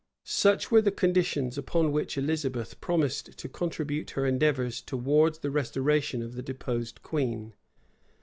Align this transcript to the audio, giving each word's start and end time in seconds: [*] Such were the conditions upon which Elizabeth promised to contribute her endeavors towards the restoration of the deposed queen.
[*] 0.21 0.23
Such 0.23 0.71
were 0.71 0.81
the 0.81 0.89
conditions 0.89 1.59
upon 1.59 1.91
which 1.91 2.17
Elizabeth 2.17 2.81
promised 2.81 3.37
to 3.37 3.47
contribute 3.47 4.09
her 4.17 4.25
endeavors 4.25 4.81
towards 4.81 5.37
the 5.37 5.51
restoration 5.51 6.23
of 6.23 6.33
the 6.33 6.41
deposed 6.41 7.03
queen. 7.03 7.53